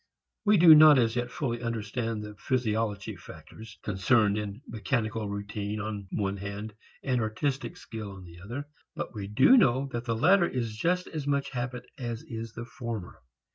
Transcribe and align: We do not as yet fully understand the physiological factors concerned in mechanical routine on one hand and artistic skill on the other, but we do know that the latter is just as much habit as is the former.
We 0.45 0.57
do 0.57 0.73
not 0.73 0.97
as 0.97 1.15
yet 1.15 1.29
fully 1.29 1.61
understand 1.61 2.23
the 2.23 2.33
physiological 2.35 3.21
factors 3.21 3.77
concerned 3.83 4.35
in 4.35 4.63
mechanical 4.67 5.29
routine 5.29 5.79
on 5.79 6.07
one 6.11 6.37
hand 6.37 6.73
and 7.03 7.21
artistic 7.21 7.77
skill 7.77 8.11
on 8.13 8.23
the 8.25 8.39
other, 8.41 8.67
but 8.95 9.13
we 9.13 9.27
do 9.27 9.57
know 9.57 9.89
that 9.91 10.05
the 10.05 10.15
latter 10.15 10.47
is 10.47 10.75
just 10.75 11.05
as 11.05 11.27
much 11.27 11.51
habit 11.51 11.85
as 11.99 12.23
is 12.23 12.53
the 12.53 12.65
former. 12.65 13.19